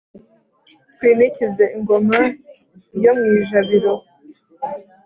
[0.93, 2.19] twinikize ingoma
[2.97, 3.93] iyo mwijabiro